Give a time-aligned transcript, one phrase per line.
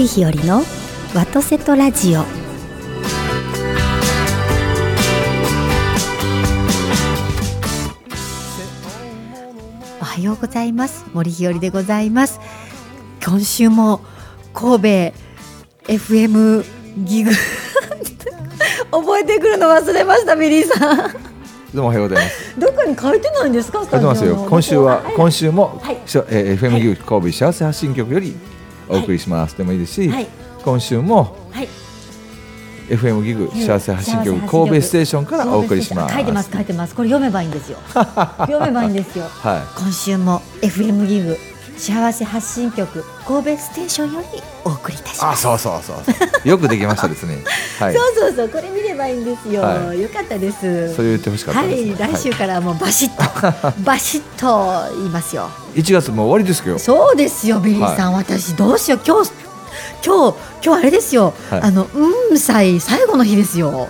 [0.00, 0.62] 森日和の
[1.14, 2.20] ワトセトラジオ。
[10.00, 11.04] おはようございます。
[11.12, 12.40] 森日和でございます。
[13.22, 14.00] 今週も
[14.54, 15.12] 神
[15.84, 16.64] 戸 FM
[17.04, 17.32] ギグ。
[18.90, 20.96] 覚えてくるの忘れましたビリーさん。
[21.74, 22.58] どうもおはようございます。
[22.58, 24.46] どこに書いてないんですか書いてますよ。
[24.48, 25.98] 今週は、今週も、はい。
[26.30, 28.34] えー FM ギグ神戸幸せ発信局より
[28.90, 29.56] お送りします。
[29.56, 30.26] でもいいですし、はい。
[30.64, 31.68] 今週もはい。
[32.88, 36.14] FM ギグ幸せ発信局神戸ステーションからお送りします。
[36.14, 36.94] 書いてます書いてます。
[36.94, 37.78] これ読めばいいんですよ。
[37.86, 39.24] 読めばいいんですよ。
[39.30, 41.38] は今週も FM ギグ
[41.80, 44.26] 幸せ発信局神戸ステーションより
[44.64, 45.22] お送りいたしい。
[45.22, 46.12] あ、ますそうそうそうそ
[46.44, 46.48] う。
[46.48, 47.38] よくできましたですね。
[47.80, 47.94] はい。
[47.94, 51.68] そうそうそうこれ見ればいいんですよ、はよかったですそれ言ってほしかったね。
[51.68, 55.80] はい、来週からもうバシッと バシッと言いますよい。
[55.80, 56.78] 1月も終わりですけど。
[56.78, 59.32] そうですよビリーさん、私どうしよう今日
[60.04, 63.88] 今日今日あれですよ、はいあのうん歳最後の日ですよ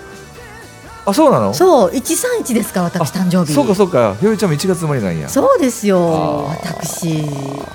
[1.06, 1.54] あ、そうなの？
[1.54, 4.14] そう一三一ですか私誕生日そうかそうか。
[4.20, 5.28] ひよりちゃんも1月生まれなんや。
[5.28, 7.24] そうですよ私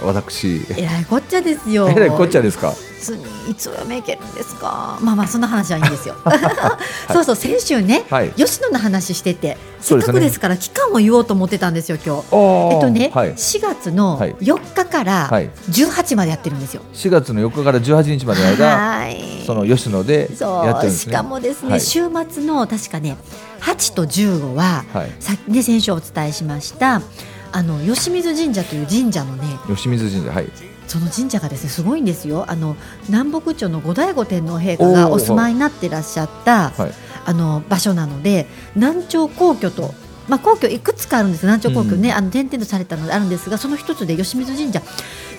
[0.03, 0.65] 私。
[0.77, 2.73] えらいこっちゃですよえらいこっちゃですか。
[3.05, 6.15] いつにいつお嫁いけるんですかまあまあそんな話はいいんですよ、
[7.11, 12.21] そうそう先週ね、はい吉野の話しててせっかくですから期間を言おうと思ってたんですよ今日
[12.73, 13.33] えっとね、はい。
[13.33, 16.81] 4月のはい4日からはい18までやってるんですよ。
[16.93, 21.11] 4月の4日から18日までの間、はいその吉野でやってるんですね。
[21.13, 23.17] しかもですね、はい週末の確かね
[23.61, 25.11] 8と15は、はい。
[25.19, 27.01] さね先週お伝えしました
[27.51, 30.47] あの吉水神社という神社のね吉水神社はい。
[30.87, 32.75] その神社がですねすごいんですよあの
[33.07, 36.91] 南北朝の後醍醐天皇陛下がお住まいになってらっしゃったはい。
[37.27, 39.95] あの場所なので南朝皇居と、
[40.27, 44.81] まあ、皇居いくつかあるんです南朝皇居ね、うんあの点々とされたのであるんですがその一つで吉水神社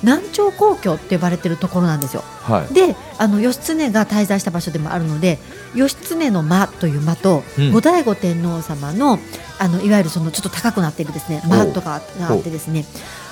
[0.02, 2.22] 南朝皇居って呼ばれてるところなんですよ。
[2.42, 2.74] はい。
[2.74, 5.38] であの義経が滞在した場所でもあるので
[5.74, 9.18] 義経の間という間と、うん後醍醐天皇様の
[9.58, 12.84] あのいわゆるそのちょっと高くなっているですね間とかがあってですね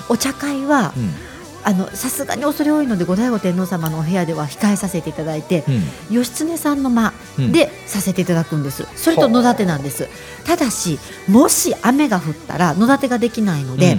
[0.09, 1.34] お茶会はうん。
[1.67, 6.15] あのさすがに恐れ多いので後醍醐天皇様のお部屋では控えさせていただいて、うん。
[6.15, 7.51] 義経さんの間うん。
[7.51, 10.07] でさせていただくんです、それと野立なんです。
[10.45, 13.97] ただしもし雨が降ったら野立ができないので、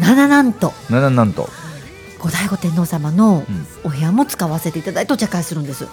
[0.00, 0.72] なななんと。
[0.90, 1.48] うん、ななんと。
[2.18, 3.66] 後醍醐天皇様のうん。
[3.84, 5.86] お部屋も使わせていただいてお茶会するんです。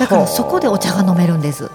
[0.00, 1.70] だからそこでお茶が飲めるんです。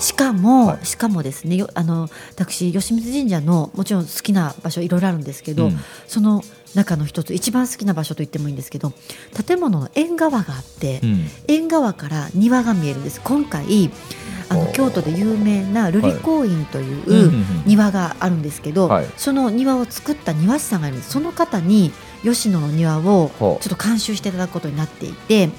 [0.00, 0.86] しかも、はい。
[0.86, 5.78] しかもですねよあの私吉水神社のもちろん好きな場所いろいろあるんですけど、うん。
[6.08, 6.42] その
[6.74, 8.92] 中の一つ一番好きな場所と言ってもいいんですけど
[9.46, 11.26] 建物の縁側があって、うん。
[11.48, 13.20] 縁側から庭が見えるんです。
[13.20, 13.90] 今回
[14.48, 17.32] あの京都で有名な瑠璃光院という、
[17.66, 19.06] 庭があるんですけど、はい。
[19.16, 21.12] その庭を作った庭師さんがいるんです。
[21.12, 25.50] その方に吉野の庭をちょほっと監修していただくことになっていて。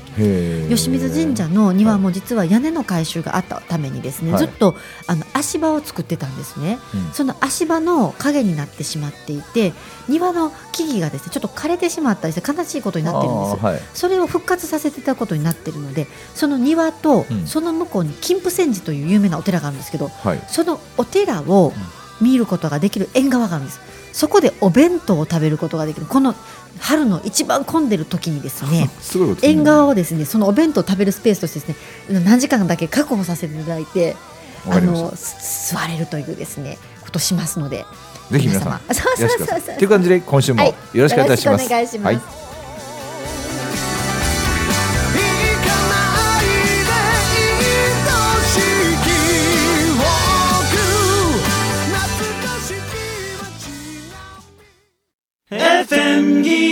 [0.69, 4.39] 吉水神社の庭も実は屋根の改修があったためにですね、はい。
[4.39, 4.75] ずっと
[5.07, 6.77] あの足場を作ってたんですね。
[6.93, 7.13] うん。
[7.13, 9.73] その足場の影になってしまっていて
[10.07, 13.79] 庭の木々がですねちょっと枯れてしまったりして悲しいことになってるんですはい。
[13.93, 17.47] それを復活させていただくことになっているのでその庭とうん。
[17.47, 20.41] その向こうに金峰山寺という有名なお寺があるんですけどはい。
[20.47, 21.73] そのお寺を
[22.21, 23.79] 見ることができる縁側があるんです
[24.13, 26.05] そこでお弁当を食べることができる。
[26.05, 26.35] この
[26.79, 29.17] 春の一番混んでる時にですね す。
[29.41, 34.15] 縁側をですねそのお弁当を食べるスペースとしてですね何時間だけ確保させていただいて
[34.69, 37.85] あのす座れるというですねことしますので
[38.31, 39.77] ぜひ皆様そうそうそうそう。
[39.77, 40.75] という感じで今週もはい。
[40.93, 41.97] よろしくお願いします。
[41.97, 42.42] はい
[55.83, 56.63] FM ギー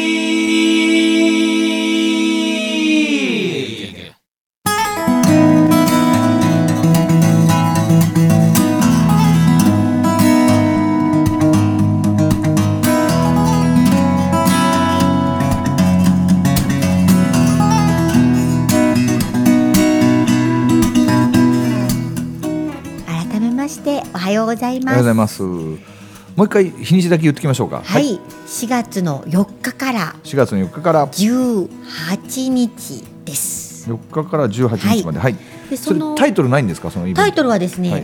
[23.05, 26.00] 改めましておはようございおはますようございます。
[26.35, 27.81] もう一回日にちだけ言っておきましょうか。
[27.83, 35.19] はい、4月の4日から4月の4日から18日です4日から18日まで。
[35.19, 35.35] はい。
[35.69, 36.89] でそのタイトルないんですか？
[36.91, 37.21] そのイベント。
[37.21, 38.03] タイトルはですね、はい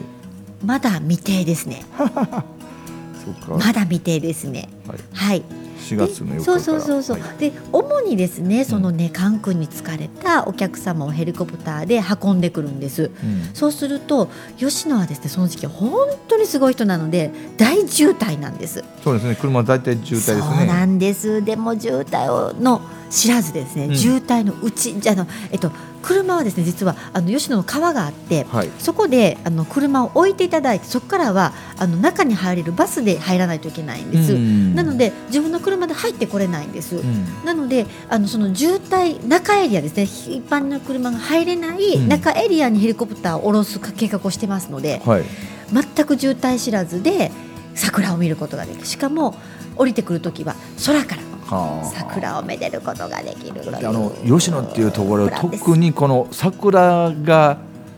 [0.66, 3.64] まだ未定ですね そうか。
[3.64, 4.68] まだ未定ですね
[5.14, 5.44] はい。
[5.78, 6.44] はい4月の4日。
[6.44, 7.38] そうそうそうそう、はい。
[7.38, 13.12] で主にですねそのね関空に疲れたお客様をヘリコプターで運んでくるんです。
[13.24, 13.50] うん。
[13.54, 15.92] そうすると吉野はですねその時期本
[16.28, 18.84] 当にすごい人なので大渋滞なんです。
[19.04, 19.38] そうですね。
[19.40, 20.42] 車大体渋滞ですね。
[20.42, 21.44] そうなんです。
[21.44, 23.96] でも渋滞をの知らずですね、うん。
[23.96, 25.72] 渋滞のうちじゃあの、えっと、
[26.02, 28.70] 車はですね実はあの吉野の川があって、はい。
[28.80, 34.76] そこであの車を置いていただいてそこからはあの中に入れるバスで入らないといけないんです、うん。
[34.76, 37.46] なので自分の車で入ってこれないんです、うん。
[37.46, 42.08] なのであのその渋滞中エリアですね一般の車が入れないうん。
[42.08, 45.24] 中エリアにヘリコプターを下ろす計画をしてますので、はい。
[45.72, 47.32] 全く渋滞知らずで
[47.76, 48.86] 桜を見ることができる。
[48.86, 49.36] しかも
[49.76, 50.56] 降りてくるときは
[50.86, 51.27] 空からはあ
[51.84, 57.58] 桜をめでることができるあの吉野っていうところ特にこの桜が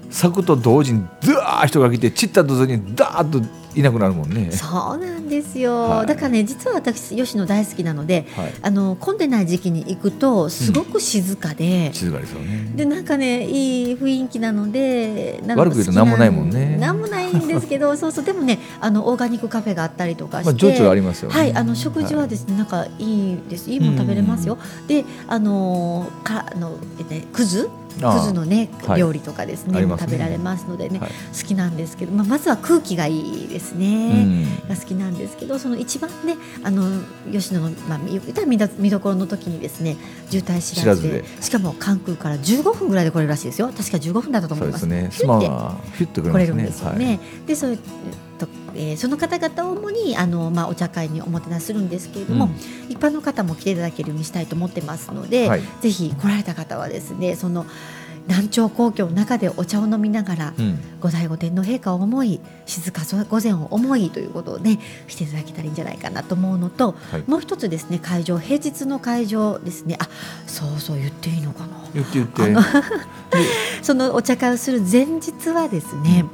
[0.09, 3.41] 咲くと同時にずわー人が来て散ったと同時にダーッと
[3.75, 4.51] いなくなるもんね。
[4.51, 8.53] そうなんですよ、はいだからね実は私吉野大好きなのではい。
[8.61, 12.71] あの混んでない時期に行くとすごく静かで、静かですよね。
[12.75, 21.35] でなんかねいい雰囲気なので悪く言うと何もないもんね何もないんですけど そうそうでもねあのオーガニックカフェがあったりとかして、まあ情緒ありますよね。
[21.35, 23.69] はい、あの食事はですね、なんかいいです。
[23.69, 24.57] いいもの食べれますよ。
[24.87, 27.69] で、あのーかあのえっとねくず。
[27.89, 34.67] くずのね、はい料理とかですね食べられますのでね、はい好きなんですけど、まあ、まずは空気がいいですうね、ん。
[34.67, 37.01] が好きなんですけどその一番ねあの
[37.31, 39.97] 吉野の、まあ、み言ったら見ど見どころの時にですね
[40.29, 45.11] 渋滞知らずでしかも関空から15分ぐらいで来れるらしいですよ確か15分だったと思いますそうですね。
[45.11, 46.57] スマはフィッと来れるん。
[46.57, 47.19] ですよね。
[47.45, 47.79] でそういう
[48.39, 52.49] と、えーその方々を主にあの、まあ、お茶会におもてなしするんですけれども、
[52.89, 57.65] 一般の方も来ていただけるようにしたいと思ってますので、はいぜひ来られた方はですねその
[58.29, 60.65] 南朝皇居の中でお茶を飲みながら、うん。
[60.65, 60.79] うん。
[60.99, 70.09] ご醍醐天皇陛下を思い静か御前を思いということをねしていただけたらいいんじゃないかなと思うのと、はいもう一つですね会場平日の会場ですねあ
[70.45, 72.55] そうそう言っていいのかな言って言って。
[73.81, 76.25] そのお茶会をする前日はですね、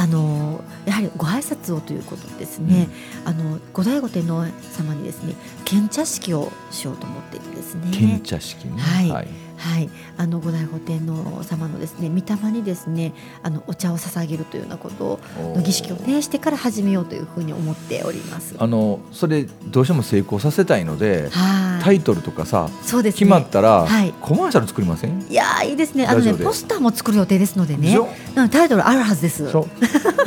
[0.00, 2.88] あのやはりご挨拶をということでですね、
[3.24, 5.34] あのご醍醐天皇様にですね
[5.64, 7.90] 献茶式をしようと思っていてですね。
[7.90, 8.80] 献茶式ね。
[8.80, 9.28] はいはい。
[9.58, 13.12] はい、あのご醍醐天皇様のですね御霊にですね
[13.42, 18.54] あのお茶を捧げるというようなことの儀式をねしてから始めようというふうに思っております。
[18.58, 23.18] あのそれどうしても成功させたいので、はい、タイトルとかさそうですね。
[23.18, 24.14] 決まったらはい。
[24.20, 25.26] コマーシャル作りません？
[25.28, 26.06] いやーいいですね。
[26.06, 27.98] あのねポスターも作る予定ですのでね。
[28.50, 29.44] タイトルあるはずです。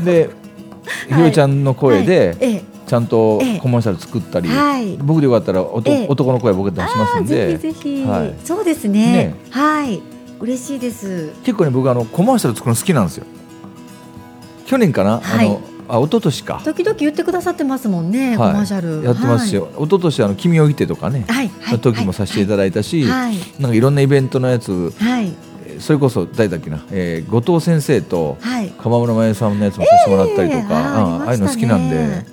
[0.04, 0.30] で、
[1.08, 3.60] ひろちゃんの声でええちゃんとええ。
[3.62, 4.98] コマーシャル作ったり、はい。
[4.98, 8.36] 僕でよかったら男の声僕出しますんあーぜでひぜひ、はい。
[8.44, 9.12] そうですね。
[9.14, 9.36] ね。
[9.50, 10.02] はい。
[10.42, 11.32] 嬉しいです。
[11.46, 13.26] 結構ね僕あのコマーシャル作るの好きなんですよ。
[14.66, 15.48] 去年かな、はい。
[15.48, 16.62] あのあ一昨年か。
[16.66, 18.52] 時々言ってくださってますもんね、はい。
[18.52, 19.06] コマーシャル。
[19.06, 21.74] やってますよ、一昨年あの君をいてとかね、はいはい。
[21.76, 23.38] の時もさせていただいたし、はい。
[23.58, 25.28] なんかいろんなイベントのやつはい。
[25.66, 28.70] えーそれこそ誰だっけな、えー後藤先生とはい。
[28.84, 32.26] 鎌村真由さんのやつもさせてもらったりとか、えーうんああいうの好きなんで、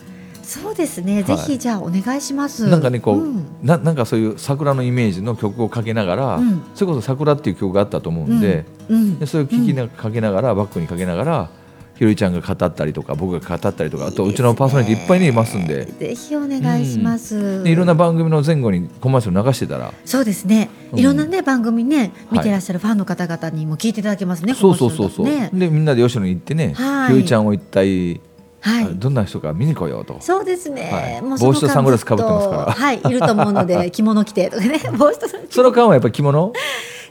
[0.48, 2.70] そうですね、ぜひじゃあお願いします。
[2.70, 3.44] なんかねこう、ん。
[3.62, 6.62] ななんかそういう桜のイメージの曲をかけながら、うん。
[6.74, 9.18] それこそ桜っていう曲があったと思うんで,、うん。
[9.18, 11.50] でそれを聴きな、かけながらバックにかけながら
[11.96, 15.84] ひろりちゃんが語ったりとか僕が語ったりとかあとうちのパーソナリティいっぱいにいますんで。
[15.84, 19.92] ぜひお願いします、でいろんな番組の前後にコマーシャル流してたら。
[20.06, 20.98] そうですね、うん。
[20.98, 25.58] いろんなね番組ね見てはいらっしゃるファンの方々にも聞いていただけますね、そうそうそうそう、コマーシャルだとね。
[25.66, 27.06] でみんなで吉野に行ってね、はい。
[27.08, 28.20] ひろりちゃんを一体、
[28.60, 28.94] はい。
[28.94, 30.18] どんな人か見に来ようと。
[30.20, 31.38] そうですね、はい。
[31.38, 32.72] 帽子とサングラス被ってますから。
[32.72, 34.80] はいいると思うので 着物着てとかね。
[34.96, 36.52] 帽子とその間はやっぱり着物？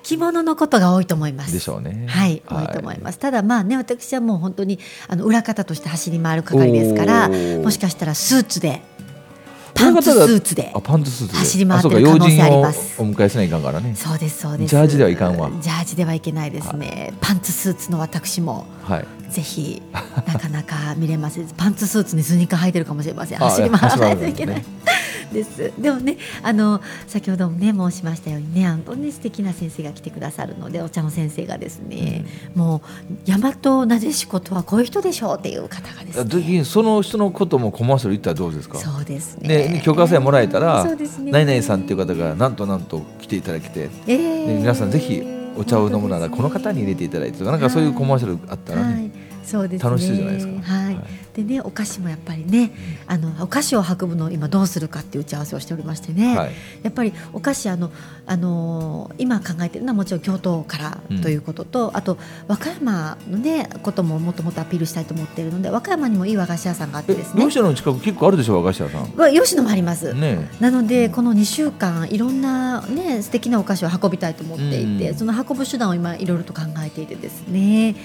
[0.04, 1.54] 着物のことが多いと思います。
[1.54, 2.06] でしょうね。
[2.08, 3.20] はい、多いと思います。
[3.20, 8.82] ただまあね、私はもう本当にあの裏方として走り回る係ですから、もしかしたらスーツで、
[9.78, 13.96] パンツスーツであ、パンツスーツで走り回ってる可能性ありますをお迎えせないかんからね。
[13.96, 14.70] そうですそうです。
[14.70, 17.14] ジャージではいかんわジャージではいけないですね。
[17.22, 19.06] パンツスーツの私もはい。
[19.30, 19.82] ぜひ
[20.26, 21.48] なかなか見れません。
[21.56, 23.44] パンツスーツにスニーカー履いてるかもしれません。
[23.44, 24.68] あ走り回らないといけない走。
[25.32, 25.74] です。
[25.78, 36.58] でもね、あの先ほどもね申しましたようにね、本当に素敵な先生が来てくださるので、お茶の先生がですね、もう大和なでしことはこういう人でしょうっていう方がですね。
[36.58, 38.78] にその人のこともコマーシャル言ったらどうですか。
[38.78, 39.48] そうですね。
[39.68, 41.32] でね許可さえもらえたらそうですね。
[41.32, 45.22] ナイナイさんっていう方がなんとなんと来ていただけて、えーで皆さんぜひ
[45.58, 48.94] お茶を飲むならこの方に入れていただいてとかなんかそういうコマーシャルあったらね。
[48.94, 49.07] はい、
[49.48, 49.90] そうですね。
[49.90, 50.86] 楽しいじゃないですかはい。
[50.86, 50.98] はい
[51.38, 52.72] でね、お菓子もやっぱりね、
[53.06, 56.36] あのお菓子を運ぶのを今どうするかっていう打ち合わせをしておりましてね。
[56.36, 56.52] はい。
[56.82, 57.92] やっぱりお菓子あの
[58.26, 69.16] あのー今考えてるのはもちろん京都からうんということと、あと和歌山のねことももっともっとアピールしたいと思っているので和歌山にもいい和菓子屋さんがあってえですね吉野の近く結構あるでしょ和菓子屋さん。
[69.16, 77.96] わ吉野もあります、ねなのでこの2週間いろんなね素敵なお菓子を運びたいと思っていて、うんその運ぶ手段を今いろいろと考えていてですね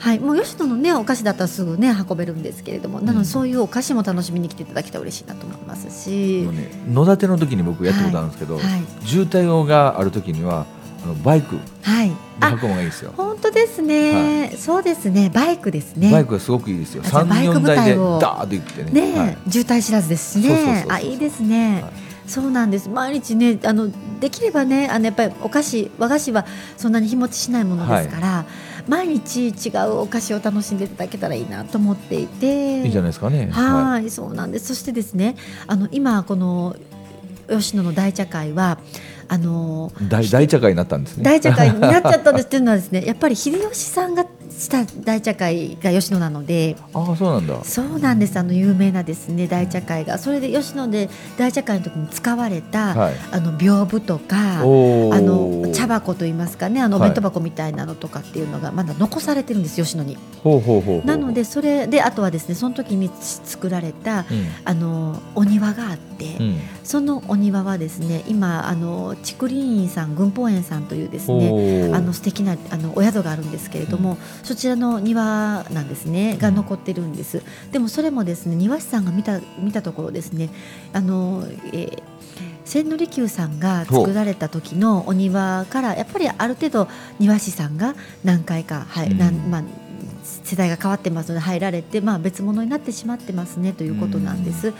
[0.00, 3.00] はい、もう吉野のねお菓子だったらすぐね運べるんですけれども。
[3.00, 8.64] なのうんでそういうお菓子も楽しみに来ていただけたら嬉しいなと思いますし、もうね野立の時に僕やったことあるんですけど、はい。
[9.06, 10.66] 渋滞がある時には
[11.04, 13.12] あのバイクではい、あ運ぶのがいいですよ。
[13.16, 15.30] 本当ですね、そうですね。
[15.32, 16.10] バイクですね。
[16.10, 17.02] バイクがすごくいいですよ。
[17.04, 18.18] 三四台で部隊を。
[18.18, 19.12] ダーッと行ってね。
[19.12, 19.38] ね、はい。
[19.50, 20.86] 渋滞知らずですね。
[20.88, 21.92] あいいですね、はい。
[22.26, 22.88] そうなんです。
[22.88, 23.90] 毎日ねあの
[24.20, 28.44] できればねあのやっぱりお菓子和菓子はそんなに日持ちしないものですから、
[28.88, 33.48] 毎日違うお菓子を楽しんでいただけたらいいなと思っていていいんじゃないですかね。
[33.50, 34.68] はい、そうなんです。
[34.68, 36.76] そしてですね、あの今この
[37.48, 38.78] 吉野の大茶会は
[39.28, 41.24] あの大大茶会になったんですね。
[41.24, 44.26] 大茶会になっちゃったんです っていうのはですね、やっぱり秀吉さんが
[44.68, 47.64] 大茶会が吉野なので、ああそうなんだ。
[47.64, 48.38] そうなんです。
[48.38, 53.14] あの有名なですね大茶会がそれで吉野で大茶会の時に使われた、はい。
[53.32, 54.60] あの屏風とか。
[54.60, 60.16] あの茶箱といいますかねあのおはい弁当箱みたいなのとかっていうのがまだ残されてるんです吉野に。
[60.42, 61.06] ほうほうほうほう。
[61.06, 64.26] なのでそれであとはですねその時に作られたうん
[64.64, 66.60] あのお庭があって、うん。
[66.84, 77.42] そのお庭はですね今あの竹林院さん群峰園さんというですねあの素敵なあのお宿があるんですけれども、そちらの庭なんですねが残ってるんです。
[77.72, 80.50] でもそれもですね庭師さんが見た見たところですね
[80.92, 82.02] あの、えー
[82.70, 89.62] 千利休さんが作られた時のお庭からやっぱりある程度庭師さんが何回か、はいうんなんまあ、
[90.44, 94.72] 世代が変わってますので入られて、まあ、別物になってしまってますねということなんです。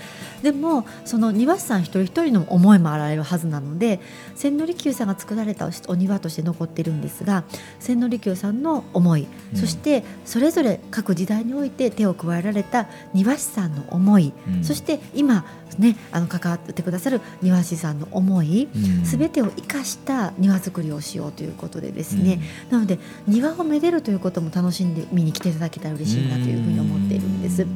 [0.42, 4.00] でもその庭師さん一人一人の思いもあられるはずなので
[4.35, 7.44] 千利休さんが作られたお庭として残ってるんですが
[7.78, 9.59] 千利休さんの思い、うん。
[9.59, 14.64] そしてそれぞれ各時代において手を加えられた庭師さんの思い、うん。
[14.64, 15.44] そして今
[15.78, 19.04] ねあの関わってくださる庭師さんの思いうん。
[19.04, 27.66] すべてを生かした庭作りをしようということでですね、なので庭をめでるということも楽しんで見に来ていただけたら嬉しいなというふうに思っているんです。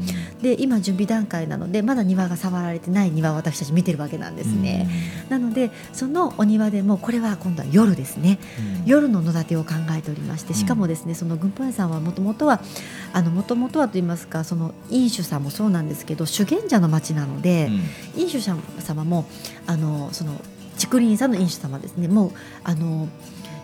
[0.42, 4.88] で今準備段階なのでまだ庭が触られてない庭を私たち見てるわけなんですね。
[5.28, 8.38] なのでそのお庭でもこれは今度は夜ですね。
[8.78, 8.84] うん。
[8.86, 12.60] 夜の野立てを考えておりましてしかもですねその軍法園さんはもともとは
[13.12, 17.70] あのもともとはと言いますかその飲酒さんもそうなんですけど修験者の町なので、
[18.16, 19.26] 飲酒者様も
[19.66, 20.40] あのその
[20.78, 22.08] 竹林さんの飲酒様ですね。
[22.08, 22.32] もう
[22.62, 23.08] あの、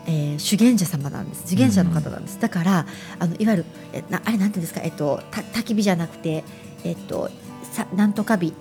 [0.06, 1.48] えー、修験者様なんです。
[1.48, 2.86] 修験者の方なんです、だから
[3.18, 6.44] あのいわゆるえなあれなんていうんですか、えっと、た焚き火じゃなくて、
[6.84, 7.30] えっと、
[7.72, 8.54] さなんとか火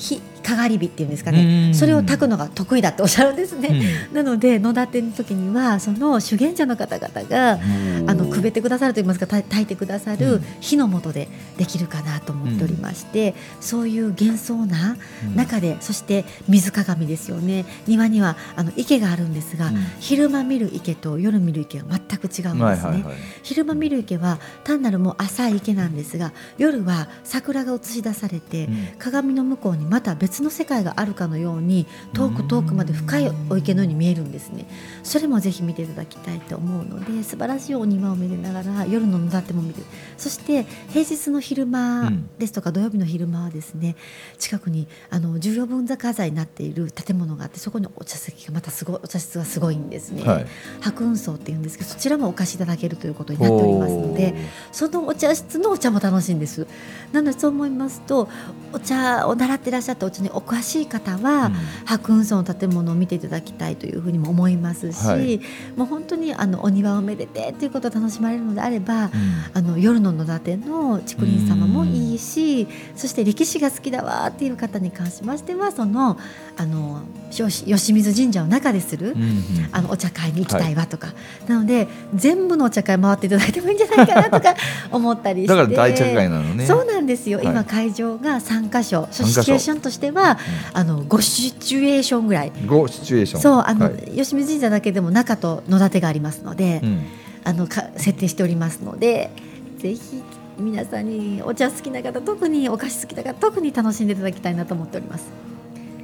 [0.00, 0.18] 非
[0.50, 1.36] かがり火っていうんですかうん。
[1.36, 3.68] ねそれを焚くのが得意だっておっしゃるんですね。
[4.10, 4.14] うん。
[4.16, 7.58] なので野立ての時にはその修験者の方々が
[8.06, 10.44] あのくべてくださると言いますかた炊いてくださうるん。
[10.60, 15.36] 火の元でできるかなと思っておりまして、そういう幻想なうん。
[15.36, 17.64] 中でそして水鏡ですよね。
[17.86, 19.76] 庭にはあの池があるんですが、うん。
[20.00, 23.04] 昼間見る池と夜見る池は全く違うんですね。
[23.42, 28.88] 昼間見る池は単なるもう浅い池なんですが夜は桜が映し出されて、うん。
[28.98, 34.66] 鏡の向こうにまた別の世界があるかのように遠く遠くまで深いお池のように見えるんですね。
[35.02, 39.82] それもぜひ見ていただきたいと思うので素晴らしいお庭を見れながら夜の野立ても見て
[40.16, 43.96] そして平日の昼間うんですとか土曜日の昼間はですね
[44.38, 50.46] 近くにあの重要文化財になっている建物があってそこにお茶席がまたすごいお茶室がすごいんですね、はい。
[50.80, 54.34] 白雲荘っていうんですけどそちらもお貸しいただけるということになっておりますので
[54.72, 56.66] そのお茶室のお茶も楽しいんです。
[57.12, 58.28] なのでそう思いますと
[58.72, 61.54] お茶を習ってらっしゃったお茶にお詳しい方は、うん。
[61.84, 65.40] 白雲荘の建物を見ていただきたいというふうにも思いますし、はい。
[65.76, 69.10] もう本当にあのお庭をめでてということを楽しまれるのであれば、うん。
[69.54, 76.18] あの夜の野立ての竹林様もいいしそして歴史が好きだわっていう方に関しましてはその
[76.56, 79.40] あの吉吉水神社の中でする、うんうん。
[79.72, 81.08] あのお茶会に行きたいわとか、
[81.46, 84.54] なので全部のお茶会回っていただいてもいいんじゃないかなとか
[84.90, 85.54] 思ったりして。
[85.54, 86.66] だから大茶会なのね。
[86.66, 87.46] そうなんですよ、はい。
[87.46, 89.42] 今会場が3箇所三箇所。
[89.42, 90.38] シチュエーションとしては、
[90.72, 92.52] あの5シチュエーションぐらい。
[92.66, 93.40] ゴシチュエーション。
[93.40, 93.94] そうあの、はい。
[94.16, 97.02] 吉水神社だけでも中と野立てがありますので、うん。
[97.44, 99.30] あのか設定しておりますので
[99.78, 100.22] ぜひ
[100.58, 105.30] 皆さんにお茶好きな方特にお菓子好きな方特に楽しんでいただきたいなと思っております。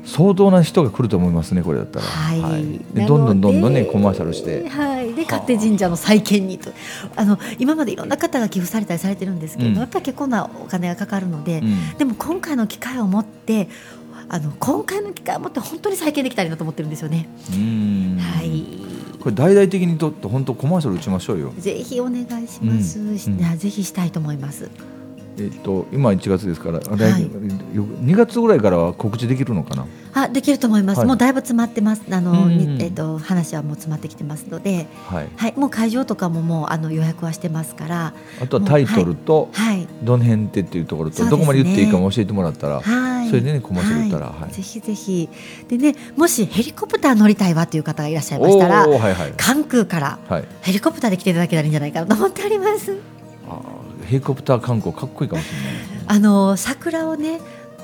[0.06, 2.06] 相当な人が来ると思いますねこれだったら。
[2.06, 4.66] はい、でどんどんどんどんねコマーシャルして。
[4.68, 6.70] はい、で勝手神社の再建にと。
[7.16, 9.80] あの今までいろんな方が寄付されたりされてるんですけれども、うん。
[9.82, 11.98] やっぱり結構なお金がかかるので、うん。
[11.98, 13.68] でも今回の機会を持って
[14.28, 17.28] あの今回の機会を持って本当に再建できたらいいなと思ってるんですよね。
[17.52, 18.18] うん。
[18.18, 18.64] はい。
[19.20, 21.52] これ大々的にとって本当コマーシャル打ちましょうよ。
[21.58, 23.08] ぜひお願いします、うん。
[23.08, 23.58] うん。
[23.58, 24.70] ぜひしたいと思います。
[25.38, 27.22] えっと今1月ですから、来はい。
[27.22, 29.86] 2月ぐらいからは告知できるのかな？
[30.14, 31.06] あできると思います、はい。
[31.06, 32.02] もうだいぶ詰まってます。
[32.10, 35.28] あの、うんにえっと話はもう詰まってきてますので、はい。
[35.36, 38.14] はい、もう会場とかももうあの予約はしてますから。
[38.40, 39.86] あとはタイトルと、はい。
[40.02, 41.30] どの辺ってっていうところと、ね。
[41.30, 43.28] どこまで言っていいかも教えてもらったら、はい。
[43.28, 44.52] それでねコマーシャル言ったら、はい。
[44.52, 45.28] ぜひぜひ。
[45.68, 49.34] でねもしヘリコプター乗りたいわという方がいらっしゃいましたらはいはい。
[49.36, 50.44] 関空からはい。
[50.62, 52.96] ヘリコプターで来ていただけたらいいんじゃないかなと思っております。
[54.06, 56.04] ヘリコプター観光かっこいいかもしれないね。
[56.06, 57.40] あの桜をね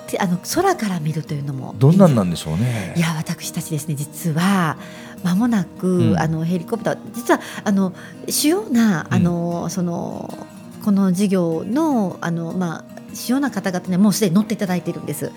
[0.07, 2.95] てあの空から見るというのもどんなんなんでしょうね。
[2.97, 4.77] いや私たちですね実は
[5.25, 7.93] 間もなく、うんあのヘリコプター実はあの
[8.29, 10.47] 主要なあの、その
[10.85, 15.31] この事業のあのまあ主要な方々にはもうすでに乗っていただいているんです。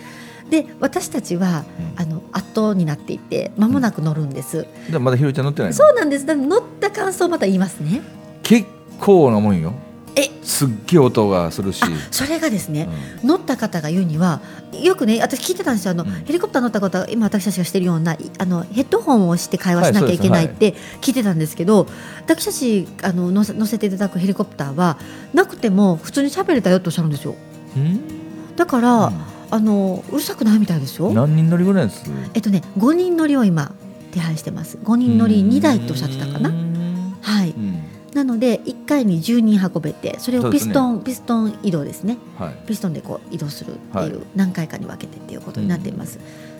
[0.49, 1.65] で私たちは、
[1.97, 4.67] うんあの圧倒になっていて間もなく乗るんです。
[4.89, 5.75] でまだひろちゃん乗ってないの？
[5.75, 6.25] そうなんです。
[6.25, 8.01] 乗った感想をまた言いますね。
[8.43, 8.67] 結
[8.99, 9.73] 構なもんよ。
[10.15, 10.29] え。
[10.43, 11.83] すっげえ音がするし。
[11.83, 12.87] あそれがですね、
[13.21, 13.27] うん。
[13.27, 14.41] 乗った方が言うには
[14.81, 15.91] よくね私聞いてたんですよ。
[15.91, 16.09] あの、うん。
[16.25, 21.87] ヘリコプター乗った方が今私たちがしてるようないあのヘッドホンをして会話しなきゃいけないはいって聞いてたんですけど、
[22.21, 24.97] 私たちあの乗せ乗せていただくヘリコプターは
[25.33, 27.35] なくても普通に喋れたよとおっしゃるんですよ。
[27.75, 28.55] うん？
[28.55, 29.11] だから、
[29.51, 31.11] あのうるさくないみたいですよ。
[31.11, 32.09] 何人乗りぐらいです？
[32.33, 33.73] えっとね5人乗りを今
[34.11, 34.77] 手配してます。
[34.77, 36.49] 5人乗り2台っておっしゃってたかな。
[36.49, 37.17] うん。
[37.21, 37.49] はい。
[37.49, 42.55] うんなので1回に10人運べてそれをピストン、ピストン移動ですねはい。
[42.65, 46.17] ピストンでこう移動するっていう、は何回かに分けてっていうことになっています。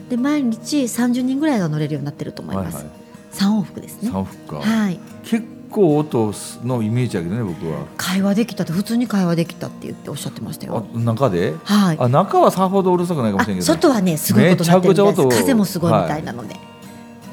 [0.10, 2.76] で毎日30人ぐらいが乗れるようになってると思います。
[2.76, 2.94] はいはい
[3.32, 4.12] 三往復ですね。
[4.12, 4.62] 三往復か。
[4.62, 5.00] はい。
[5.24, 6.34] 結構音
[6.64, 7.86] のイメージだけどね僕は。
[7.98, 10.86] 会話できたって普通に会話できたって言っておっしゃってましたよ。
[10.96, 11.54] あ中で？
[11.66, 11.98] はい。
[12.00, 13.74] あ中はさほどうるさくないかもしれあないけど。
[13.74, 15.42] 外はねすごいことになってるみたいです。
[15.42, 16.56] 風もすごいみたいなので。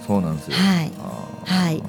[0.06, 0.56] そうなんですよ。
[0.56, 0.90] はい
[1.44, 1.82] はい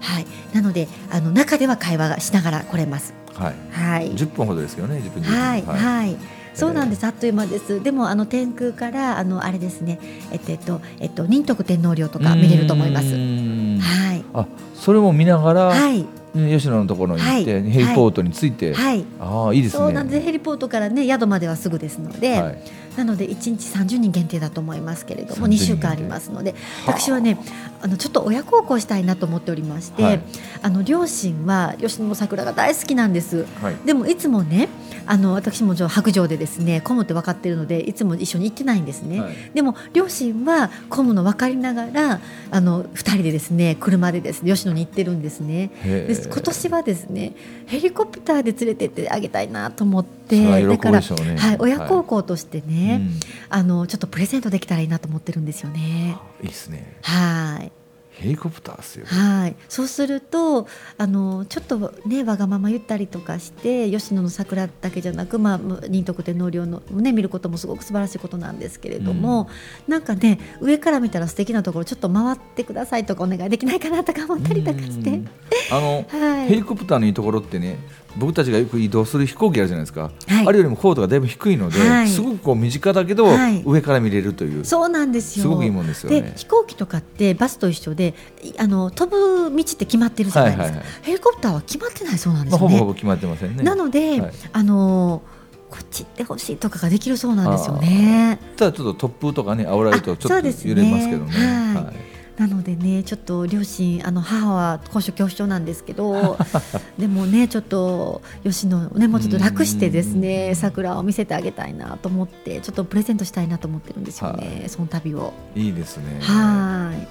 [0.00, 0.26] はい。
[0.54, 3.14] なのであの中では会話がしながら来れます。
[3.34, 3.54] はい。
[3.70, 4.12] はい。
[4.12, 6.16] 10分ほどですけどね10分10分はい、はい、
[6.54, 7.04] そうなんです。
[7.04, 7.82] あっという間です。
[7.82, 9.98] でも、あの天空から、あの、あれですね。
[10.32, 13.14] えっと、えっと、えっと、仁徳天皇陵とか見れると思います。
[13.14, 14.24] はい。
[14.32, 16.06] あそれも見ながら、はい。
[16.36, 19.04] ね吉野のところに行って、はいヘリポートについて、はい。
[19.20, 20.22] ああいいですねそうなんです。
[20.22, 22.40] ヘリポートからね、宿まではすぐですので。
[22.40, 22.58] はい、
[22.96, 26.54] なので、1日30人限定だと思いますけれども、30 2人週間ありますので。
[26.86, 27.38] 私はね、
[27.86, 30.02] あの、ちょっと親孝行したいなと思っておりまして。
[30.02, 30.20] はい。
[30.60, 33.46] あの、両親は吉野桜が大好きなんです。
[33.62, 33.76] はい。
[33.84, 34.68] でもいつもね
[35.06, 39.34] あの私も白状でですね混むって分かってるのでいつも一緒に行ってないんですね、はい。
[39.54, 42.20] でも両親は混むの分かりながら
[42.50, 45.70] あの2人でですね車でですね吉野に行ってるんですね。
[45.84, 47.34] で今年はですね
[47.66, 53.20] ヘリコプターで連れてってあげたいなと思っそれは喜ぶてだからはい、親孝行としてね、うん。
[53.48, 56.16] あのちょっとプレゼントできたらいいなと思ってるんですよね。
[56.42, 56.98] いいですね。
[57.02, 57.72] はい。
[58.18, 59.04] ヘリコプターですよ。
[59.06, 65.58] はい、そうするとあのちょっとねわがまま言ったりとかして吉野の桜だけじゃなく、まあ、
[65.88, 69.50] 仁徳天皇陵の、ね、見ることもすごく素晴らしいことなんですけれども、
[69.86, 75.10] なんかね上から見たら素敵なところちょっと回ってくださいとかお願いできないかなとか思ったりとかして。
[75.10, 75.28] うん。
[75.70, 76.48] あの、はい。
[76.48, 77.78] ヘリコプターのいいところってね
[78.16, 80.46] 僕たちがよく移動する飛行機あるじゃないですか、はい。
[80.46, 82.08] あれよりも高度がだいぶ低いので、はい。
[82.08, 83.62] すごくこう身近だけど、はい。
[83.64, 85.42] 上から見れるというそうなんですよ。
[85.42, 86.22] すごくいいもんですよね。
[86.22, 92.74] で飛行機とかってバスと一緒でいあの飛ぶ道って決まってるじゃないですか、ヘリコプターは決まってないそうなんでまあ、すよね。
[92.76, 93.62] ほぼほぼ決まってませんね。
[93.62, 94.32] なので、はい。
[94.52, 95.22] あの
[95.68, 98.38] こっち行ってほしいとかができるそうなんですよね。
[98.56, 101.32] ただちょっと突風とかね煽られるとちょっと揺れますけどね。
[101.74, 101.84] はい。
[101.84, 106.36] はいなのでねちょっと両親あの母は高所恐怖症なんですけど
[106.98, 115.32] でもねちょっと吉野ねもうちょっと楽してですね桜を見せてあげたいなと思ってちょっとプレゼントしたいなと思ってるんですよね、その旅を。
[115.54, 116.18] いいですね。
[116.20, 117.08] はい。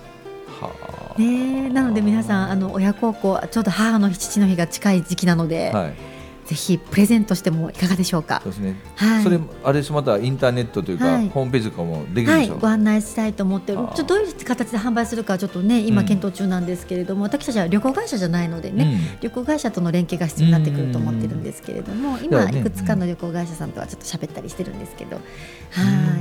[0.61, 6.14] はねなので皆さんあの親孝行ちょうど母の日父の日が近い時期なので、はい
[6.45, 8.39] ぜひプレゼントしてもいかがでしょうか？
[8.43, 8.51] そう。
[8.51, 9.23] ですね、はい。
[9.23, 11.29] それあれですまたインターネットというか、はい。
[11.29, 13.79] ホームページとかもできるはい、でしょう、ご案内したいと思ってる。
[13.79, 19.19] ちょっとどういう形で販売するかちょっとね今検討中なんですけれども、私たちは旅行会社じゃないのでね、うん。
[19.21, 25.21] 旅行会社との連携が必要になってくると思ってるんですけれども、今いくつかの旅行会社さんとはちょっと喋ったりしてるんですけど、は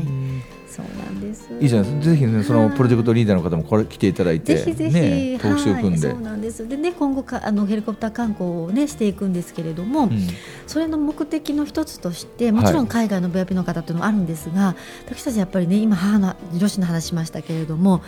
[0.01, 0.07] い。
[0.07, 0.24] うん
[0.66, 1.48] そうなんです。
[1.61, 2.11] いいじゃないですか。
[2.11, 6.66] ぜひねそのプロジェクトリーダーの方もこれ来ていただいてぜひぜひ、ね特集組んで、はい、そうなんです。
[6.66, 10.18] でね今後かあのヘリコプター観光をねしていくんですけれども、うん。
[10.66, 14.74] それの目的の一つとしてもちろん海外の VIP の方というのもあるんですが、
[15.07, 18.03] 私たちやっぱりね今母の女子の話しましたけれども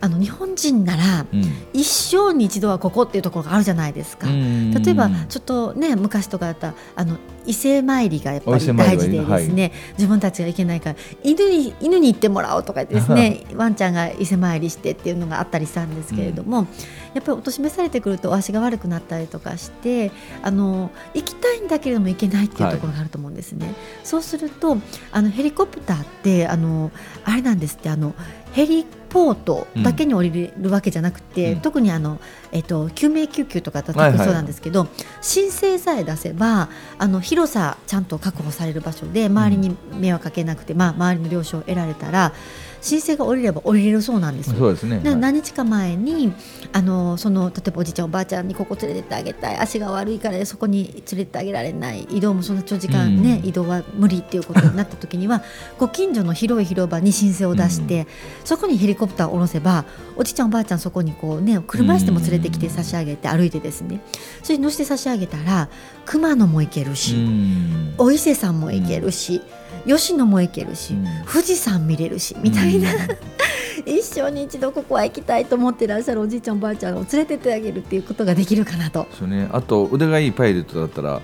[0.00, 1.42] あの日本人ならうん。
[1.72, 4.26] 一生に一度はここっていうところがあるじゃないですか。
[4.28, 7.16] 例えばちょっとね昔とかだったらあの
[7.46, 16.66] 伊勢参りがやっぱり大事はでですね、自分たちが行けないから犬に犬に行ってもらおうとかですね ワンちゃんが伊勢参りしてっていうのがあったりしたんですけれども、
[17.14, 20.10] やっぱりお年めされてくるとお足が悪くなったりとかして
[20.42, 23.74] あの行きたいんだけれども行けないっていうところがあると思うんですね。
[24.04, 24.78] そうすると
[25.12, 26.90] あのヘリコプターってあの
[27.24, 28.14] あれなんですってあの
[28.52, 31.60] ヘリポートだけに降りるわけじゃなくて、うん。
[31.60, 32.20] 特にあの、
[32.52, 34.88] えっと、救命救急とかだとはいはいそうなんですけど、
[35.22, 42.34] 申請さえ出せばあの広さちゃんと確保される場所で周りに迷惑かけなくて、まあ、周りの了承を得られたら
[42.80, 44.50] 申請が降りれば降りれるそうなんです。
[44.50, 44.56] よ。
[44.56, 45.00] そうですね。
[45.00, 45.18] ではい。
[45.18, 46.32] 何日か前に
[46.72, 49.56] あのその例えばおじいちゃんおばあちゃんにここ連れてってあげたい。
[49.58, 52.02] 足が悪いからそこに連れてってあげられない。
[52.04, 53.48] 移動もそんな長時間ね、うん。
[53.48, 55.42] 移動は無理っていうことになった時には
[55.78, 58.06] ご近所の広い広場に申請を出して、
[58.44, 59.84] そこにヘリコプターを下ろせば
[60.16, 64.00] おじいちゃんおばあちゃんそこにこうね車椅子でも連れてきて差し上げて歩いてですね。
[64.42, 65.68] それに乗せて差し上げたら
[66.04, 67.94] 熊野も行けるし、うん。
[67.98, 69.42] お伊勢さんも行けるし、
[69.86, 72.96] 吉野も行けるし、うん富士山見れるしみたいな、う
[73.90, 79.06] ん一生に一度ここは行きたいと思ってらっしゃるおじいちゃんおばあちゃんを連れてってあげるっていうことができるかなと。
[79.16, 79.48] そうね。
[79.52, 81.20] あと腕がいいパイロットだったら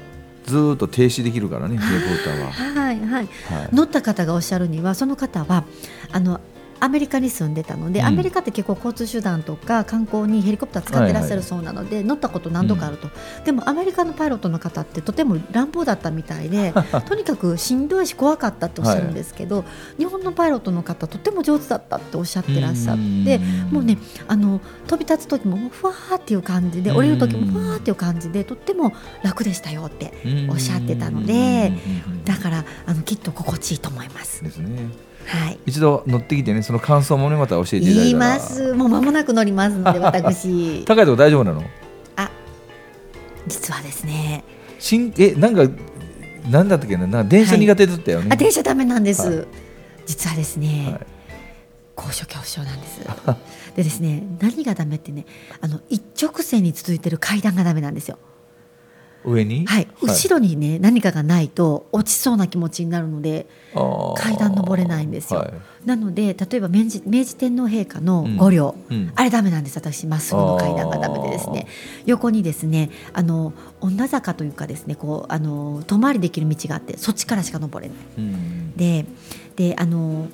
[0.46, 2.50] ずーっと停止できるからね、ヘリコプターは。
[2.50, 3.28] はいはい、はい。
[3.72, 5.64] 乗った方がおっしゃるにはその方は
[6.12, 6.40] あの
[6.82, 8.06] アメリカに住んでたので、うん。
[8.06, 13.08] アメリカって結構交通手段とか観光にヘリコプター使ってらっしゃるそうなので、乗ったこと何度かあると、
[13.44, 16.74] でもアメリカのパイロットの方ってとても乱暴だったみたいで
[17.08, 19.64] とにかくしんどいし怖かったっておっしゃるんですけど、
[19.96, 23.40] 日本のパイロットの方とても上手だったっておっしゃってらっしゃって。
[23.70, 26.96] もうねあの飛び立つ時もふわーっていう感じでうん。
[26.96, 28.92] 降りる時もふわーっていう感じでとっても
[29.22, 30.12] 楽でしたよって
[30.48, 31.72] おっしゃってたので
[32.24, 34.42] だからあのきっと心地いいと思います。
[34.42, 35.11] ですね。
[35.26, 35.58] はい。
[35.66, 38.04] 一度乗ってきてね、その感想もねまた教えていただいたら。
[38.04, 38.74] 言います。
[38.74, 40.84] もう間もなく乗りますので私。
[40.86, 41.62] 高いとこ大丈夫なの？
[43.48, 44.44] 実はですね。
[44.78, 45.68] 新えなんか
[46.48, 48.28] なんだったっけな、な電車苦手だったよね。
[48.32, 49.46] あ電車ダメなんです、はい。
[50.06, 51.06] 実はですね、はい。
[51.94, 53.00] 高所恐怖症なんです。
[53.76, 55.24] でですね何がダメってね
[55.60, 58.18] あの一直線に続いてる階段がダメなんですよ
[59.24, 59.66] 上に？
[59.66, 65.40] はい、後ろにね何かがないと落ちそうな気持ちになるのでろ階段登れないんですよ。
[65.40, 65.52] はい。
[65.84, 69.12] なので例えば明治明治天皇陛下の御陵、うん。
[69.14, 71.66] あれダメなんです私まっすぐの階段がダメでですね。
[72.06, 77.98] 横にですねあの女坂というかですねこうあの遠回りできる道があってそっちからしか登れない。
[78.18, 78.76] うん。
[78.76, 79.06] で
[79.56, 80.28] であの、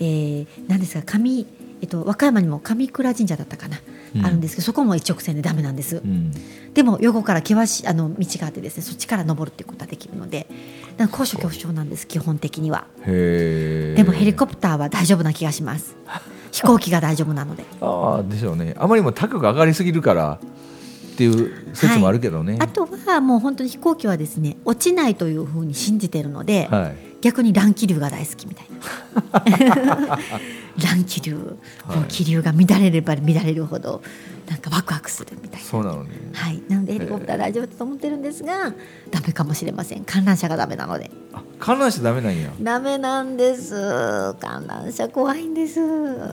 [0.00, 1.46] えー、何ですか上、
[1.84, 3.94] えっと、和歌山にも上倉神社だったかな、うん
[4.24, 6.32] あるんですけどそこも一直線でダメなんです、うん
[6.72, 10.48] でも横から険しいあの道があってですねそっちから登るっていうことができるので
[11.12, 12.88] 高所恐怖症なんです基本的には。
[13.04, 15.94] でもヘリコプターは大丈夫な気がします
[16.50, 18.74] 飛行機が大丈夫なのでああでしょうね。
[18.76, 20.40] あまりにも高く上がりすぎるから
[21.12, 22.56] っていう説もあるけどね。
[22.60, 27.13] あとはもう本当に飛行機はですね落ちないというふうに信じてるので、はい。
[27.24, 30.18] 逆に乱気流が大好きみたいな。
[30.76, 34.02] 乱気流、もう気流が乱れれば乱れるほど
[34.46, 35.66] なんかワクワクするみたいな。
[35.66, 36.10] そうなのね。
[36.34, 38.74] はい、なのでヘリコプター大丈夫だと思ってるんですが、
[39.10, 40.04] ダメかもしれません。
[40.04, 41.10] 観覧車がダメなので。
[41.32, 42.50] あ観覧車ダメなんや。
[42.60, 44.34] ダメなんです。
[44.40, 45.80] 観覧車怖いんです。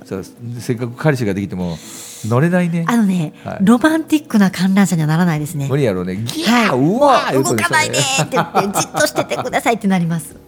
[0.06, 0.22] じゃあ
[0.60, 1.78] せっかく彼氏ができても
[2.26, 2.84] 乗れないね。
[2.88, 3.58] あのね、はい。
[3.62, 5.70] ロマンティックな観覧車にはならないですね。
[5.70, 6.18] 無理やろうね。
[6.18, 10.41] ギはい、ャー、うわーもう動かないでって言ってじっとしててくださいってなります。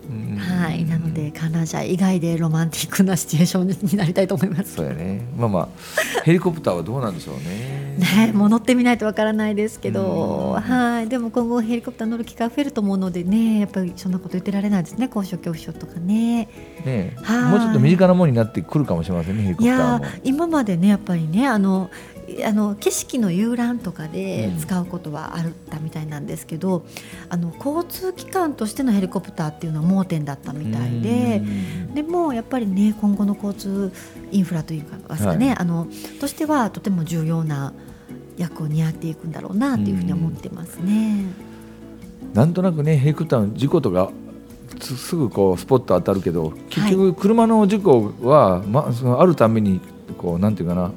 [0.63, 4.75] こので観覧車以外でロマンティックなシチュエーションになりたいと思います。
[4.75, 5.21] そうやね。
[5.37, 5.67] まあまあ
[6.23, 7.93] ヘリコプターはどうなんでしょうね。
[7.97, 16.49] ね、もう乗ってみないとわからないですけうんど、はい、でも今後ヘリコプター乗る機会増えると思うのでね、やっぱりそんなこと言ってられないですね、高所恐怖症とかね。
[16.83, 20.05] ねはいもうちょっと身近なものになってくるかもしれませんねヘリコいプターも。
[20.05, 21.89] やー今までねやっぱりねあの
[22.45, 26.85] あの景色の遊覧とかでうん使うことはあったみたいなんですけど、
[27.29, 31.41] あの交通機関としてのヘリコプターっていうのは盲点だったみたいで。
[31.93, 33.91] でもやっぱりね今後の交通
[34.31, 35.57] インフラというかですかね、はい。
[35.59, 35.87] あの
[36.19, 37.71] としてはとても重要な
[38.35, 41.25] 役を担っていくんだろうなというふうに思ってますね。
[42.33, 44.09] なんとなくねヘリコプターの事故とか
[44.81, 49.79] すすぐこうスポット当たるけど結局車の事故は、まあ、そのあるために
[50.17, 50.91] こうなんていうかな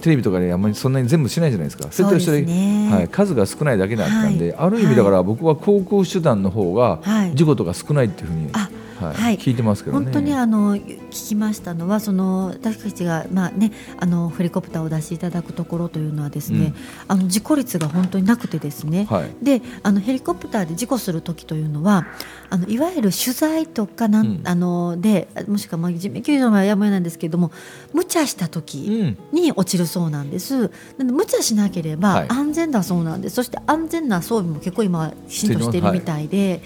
[0.00, 1.90] テレビとかであんまりそんなに全部しないじゃないですか。
[1.90, 2.88] そうですね。
[2.88, 4.66] はい、数が少ないだけだったんで、はい。
[4.66, 7.34] ある意味だから僕は航空手段の方がはい。
[7.34, 8.67] 事故とか少ないっていうふうにあ
[9.00, 9.14] はい。
[9.14, 9.38] はい。
[9.38, 10.04] 聞いてますけどね。
[10.04, 16.74] 本当にあの聞きましたのはその私たちがまあねあのヘリコプターを出していただくところというのはですね、
[17.06, 19.30] あの事故率が本当になくてですね、はい。
[19.42, 22.06] であのヘリコプターで事故する時というのは
[22.50, 24.40] あのいわゆる取材とかなん、うん。
[24.44, 27.52] あのでもしくはまあ人命救助はやむを得ないんですけれども
[27.92, 29.18] 無茶したう時ん。
[29.32, 30.70] に落ちるそうなんです。
[30.96, 32.26] なので無茶しなければはい。
[32.28, 33.36] 安全だそうなんです。
[33.36, 36.62] そして安全な装備も結構今浸透しているみたいで。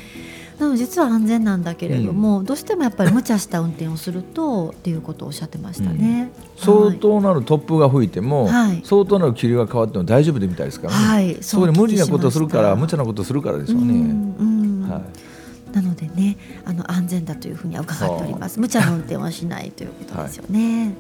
[0.63, 6.31] なので実は安全なんだけれども、どうしてもやっぱり無茶した運転をするとっていうことをおっしゃってましたね。
[6.57, 8.81] 相当なる突風が吹いても、はい。
[8.85, 14.89] 相当なる気流が変わっても大丈夫でみたいですからね、はい、そこで無理なことをするから無茶ななことをするからでしょううね、んうん。
[14.89, 15.03] は
[15.73, 18.61] なのでね、あの安全だというふうには伺っております。
[18.61, 20.91] 無茶な運転はしないということですよね。
[20.91, 20.95] い、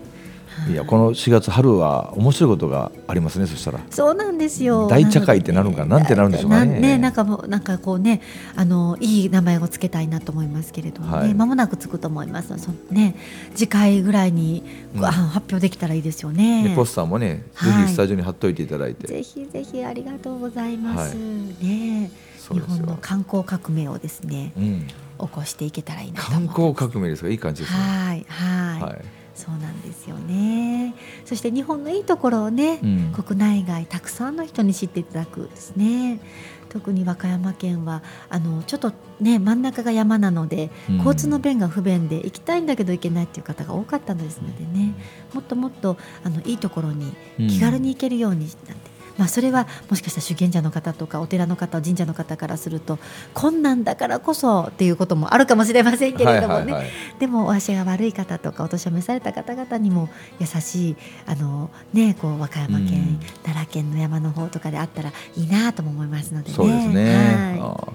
[0.69, 3.81] いやこの4月春は面白いことがありますねそしたら。
[3.91, 4.87] そうなんですよ。
[4.88, 6.99] 大茶会ってなるんかなんてなるんでしょうかね。
[6.99, 8.21] ななんかもうなんかこうね、
[8.55, 11.35] あのいい名前をつけたいなと思いますけれどもね、はい。
[11.35, 12.57] 間もなくつくと思います。
[12.59, 13.17] そのね、
[13.55, 14.62] 次回ぐらいに、
[14.95, 15.05] うん。
[15.05, 16.69] あ発表できたらいいですよね。
[16.69, 17.83] でポスターもね、はい。
[17.83, 19.07] ぜひスタジオに貼っといていただいて。
[19.09, 21.17] ぜひぜひありがとうございます。
[21.17, 21.65] はい。
[21.65, 22.11] ね、
[22.51, 24.95] 日本の観光革命をですね、うん、起
[25.29, 26.73] こしていけたらいいなと思観う。
[26.75, 27.81] 光革命ですがいい感じですね。
[27.81, 30.95] はいはい、はい、そうなんですよね。
[31.25, 36.21] そして日本のいいところをね、うん国内外たくさんの人に知っていただくですね。
[36.68, 44.95] 特に和歌山県はあのちょっとね真ん中が山なので、うん交通の便が不便で行きたいんだけど行けないっていう方が多かったのですのでね、
[45.35, 48.82] もっともっとあのいいところにうん気軽に行けるようになって。
[49.18, 52.98] まあ、それはもしかしたら修験者の方とかお寺の方神社の方からすると
[53.35, 60.96] 困難だからこそっていうこともあるかもしれませんけれどもね、でもお足が悪い方とかお年を召された方々にも優しい
[61.27, 66.55] あの、ね、こう和歌山県、うん奈良県の山の方とかであったらいいなとも思いますのでね。
[66.55, 67.92] そうですね、は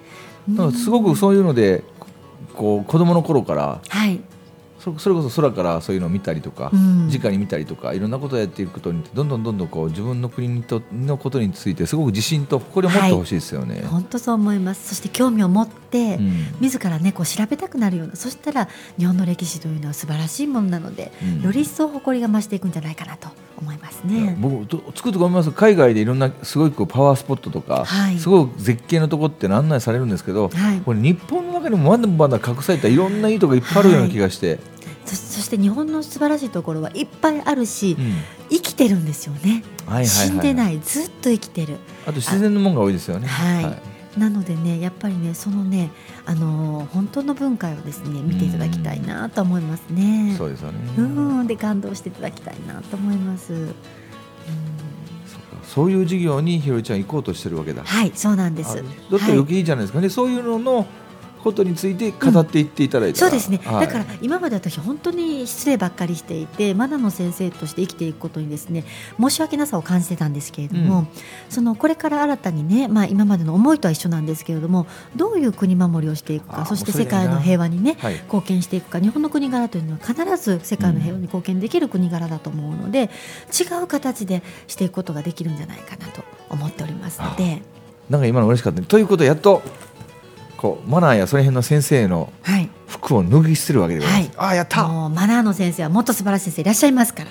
[0.60, 1.84] あい、すごくそういうので
[2.54, 4.22] こう子供の頃からはい、
[4.94, 7.08] そそれこそ空からそういうのを見たりとか、うん。
[7.08, 13.84] 直に見たりとかいろんなことをやっていくことにどんどんどんどんこう自分の国にとのことについてすごく自信と誇りを持ってほしいですよね。
[13.88, 14.90] 本当そう思います。
[14.90, 16.46] そして興味を持って、うん。
[16.60, 21.42] 自らねこう調べたくなるようなそしたら日本の歴史というのは素晴らしいものなので、うん。
[21.42, 24.36] より一層誇りが増していくんじゃないかなと思いますね。
[24.40, 25.52] 僕とつくと思います。
[25.52, 28.20] 海外でいろんなすごいこうパワースポットとか、はい。
[28.20, 30.82] すごい絶景のとこって案内されるんですけど、はい。
[30.82, 34.77] これ日本の中にもまだまだ隠されたいろんないいとこがいっぱいあるような気がして、そ
[35.16, 38.14] そして日本の素晴らしいところはいっぱいあるし、うん
[38.50, 39.62] 生きてるんですよね。
[39.86, 41.78] はいはいはい死んでないずっと生きてる。
[42.06, 43.28] あと自然のものが多いですよね。
[43.28, 45.92] はいなのでねやっぱりねそのね
[46.26, 50.34] あのー本当の文化をですね見ていただきたいなと思いますね。
[50.38, 50.80] そうですよね。
[50.98, 51.02] う
[51.44, 53.54] んで感動していただきたいなと思います。
[53.54, 53.76] うん
[55.64, 57.84] そういう事業にひろりちゃん行こうとしてるわけだ。
[57.84, 58.72] はいそうなんです。
[58.72, 60.88] あだったら余計いいじゃないですかね、そういうのの
[61.48, 63.88] ことについて語っていっていただいたら、そうですね、はい。
[63.88, 68.84] だから今まで私本当に失礼ばっかりしていてマナの先生として生きていくことにですね
[69.20, 71.08] 申し訳なさを感じてたんですけれども、うん。
[71.50, 78.16] そのこれから新たにね、まあ、今までの思いとは一緒なんですけれどもどういう国守りをしていくかそして世界の平和にねはい。
[78.16, 83.10] 貢献していくか日本の国柄というのは必ず世界の平和に貢献できる国柄だと思うので
[83.58, 87.62] 違う形でしていくことができるんじゃないかなと思っておりますので、
[88.10, 88.88] なんか今の嬉しかったね。
[88.88, 89.62] ということでやっと
[90.58, 94.48] こうマナーやその辺の先生のはい、服を脱ぎ捨てるわけでございます、はい。
[94.48, 94.88] ああやった。
[94.88, 97.30] マナーの先生はもっと素晴らしい先生いらっしゃいますから。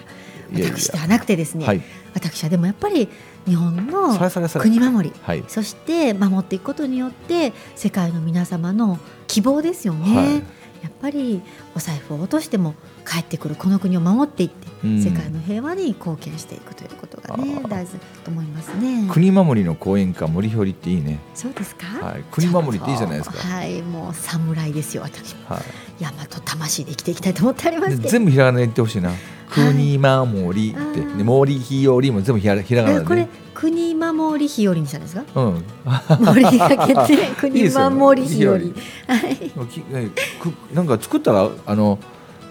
[0.53, 1.83] 私ではなくてですね、はい。
[2.15, 3.09] 私はでもやっぱり
[3.47, 4.17] 日本の
[4.61, 5.15] 国守り。
[5.23, 5.45] はい。
[5.49, 10.35] そして守っていくことによって世界の皆様の希望ですよね、はい。
[10.35, 10.41] や
[10.89, 11.43] っぱり
[11.75, 19.09] お財布を落としても帰ってくるこの国を守っていって、うん世界の平和に貢献していくということがね大事だと思いますね。
[19.11, 25.35] 国守りの講演家森ひょりっていいね、そうですか、はい、国守りっていいじゃないですか、はいもう侍ですよ私。
[25.35, 25.61] もは
[26.01, 29.11] 大和魂で生きていきたいと思ってありまい、す全部ひらがなで言ってほしいな。
[29.49, 35.25] 国守りって、あーで森ひよりも全部ひらひらがなえこれ国守り日和にしたんですか？
[35.35, 35.65] うん。
[36.21, 37.15] 森がけて
[37.57, 38.61] いい国守り日和い。
[39.71, 40.11] きえ
[40.41, 41.99] くなんか作ったらあの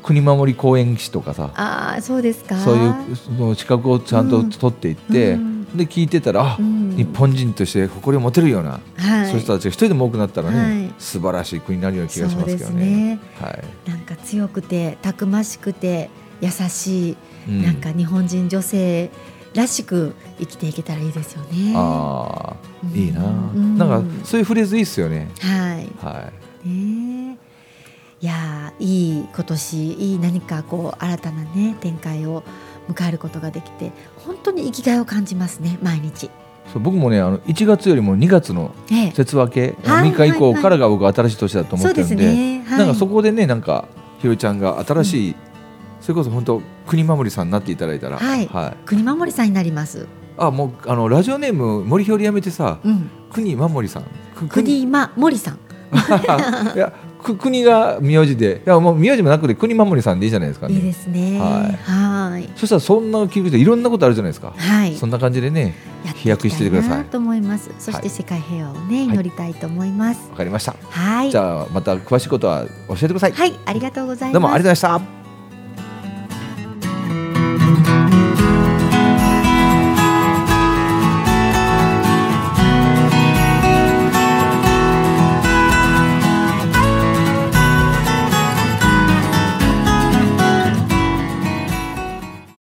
[0.06, 2.56] 国守り講演士とかさああそうですか。
[2.58, 5.66] そういうその資格をちゃんと取っていって、うん。
[5.76, 6.96] で聞いてたら、あうん。
[6.96, 9.26] 日本人として誇りを持てるような、はい。
[9.26, 10.94] そういう人たちが一人でも多くなったらね、はい。
[11.00, 13.20] 素晴らしい国になるような気がしますけどね。
[13.20, 13.90] ですはい。
[13.90, 17.18] なんか強くてたくましくて優しい、
[17.50, 17.64] うん。
[17.64, 19.10] なんか日本人女性
[19.56, 21.74] らしく生きていけたらいいですよね。
[21.76, 22.96] ああうん。
[22.96, 23.76] いいな、うん。
[23.76, 25.32] なんかそういうフレーズいいっすよね。
[25.40, 25.90] はい。
[26.00, 26.32] は
[26.64, 27.15] ねえ
[28.26, 32.42] いやーいい今年いい何かこう新たなね展開を
[32.90, 33.92] 迎えることができて
[34.26, 36.24] 本当に生きがいを感じますね毎日。
[36.24, 36.30] い、
[36.74, 39.12] そう僕もねあの1月よりも2月のええ。
[39.12, 42.80] 節分け、はい3日以降はいからが僕は新しい年だと思ってるんで,、ねはい。
[42.80, 45.36] なんかそこでねなんかひろりちゃんが新しい、
[46.02, 48.50] それこそ本当国守りさんになっていただいたら、はい。
[48.88, 50.08] 国守さんになります。
[50.36, 54.04] あもうあのラジオネーム森ひよりやめてさうん、国守さん。
[54.36, 55.60] く国守さん。
[56.76, 61.40] いやく国が名字でいやもう名字もなくて国守さんでいいじゃないですかねいいですね。
[61.40, 62.50] はいはい。
[62.56, 64.96] そしたらそんな聞くといろんなことあるじゃないですか、はい。
[64.96, 65.74] そんな感じでね
[66.16, 67.72] 飛躍しててくださいと思います。
[67.80, 70.30] そしはいて世界平和をね、はい祈りたいと思います。
[70.30, 71.32] わかりました、はい。
[71.32, 74.34] じゃあまた詳しいことは教えてください、はい、ありがとうございます。
[74.34, 75.25] どうもありがとうございました